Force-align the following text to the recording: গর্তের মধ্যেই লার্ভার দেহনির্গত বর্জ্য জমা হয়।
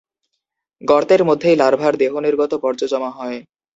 গর্তের 0.81 1.21
মধ্যেই 1.23 1.55
লার্ভার 1.55 1.93
দেহনির্গত 1.97 2.51
বর্জ্য 2.63 2.83
জমা 2.87 3.11
হয়। 3.11 3.37